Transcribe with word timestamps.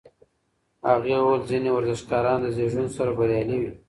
هغې 0.89 1.15
وویل 1.19 1.41
ځینې 1.49 1.69
ورزشکاران 1.73 2.37
د 2.41 2.47
زېږون 2.55 2.87
سره 2.95 3.11
بریالي 3.17 3.57
وي. 3.61 3.71